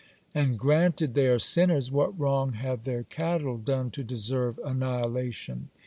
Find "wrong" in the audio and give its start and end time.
2.19-2.53